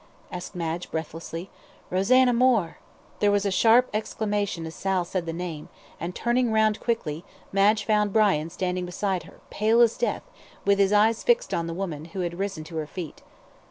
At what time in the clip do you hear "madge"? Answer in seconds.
0.55-0.89, 7.51-7.85